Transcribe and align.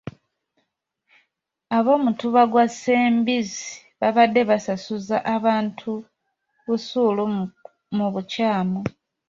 Ab'omutuba 1.77 2.41
gwa 2.51 2.65
Ssembizzi 2.71 3.67
babadde 3.99 4.41
basasuza 4.49 5.17
abantu 5.35 5.91
busuulu 6.65 7.23
mu 7.97 8.05
bukyamu. 8.13 8.79